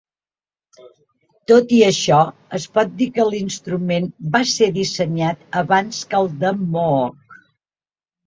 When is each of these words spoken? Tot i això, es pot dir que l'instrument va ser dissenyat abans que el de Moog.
Tot 1.51 1.73
i 1.79 1.81
això, 1.89 2.21
es 2.59 2.63
pot 2.77 2.95
dir 3.01 3.07
que 3.17 3.25
l'instrument 3.27 4.09
va 4.37 4.41
ser 4.53 4.69
dissenyat 4.79 5.45
abans 5.63 5.99
que 6.15 6.19
el 6.23 6.31
de 6.45 6.53
Moog. 6.77 7.37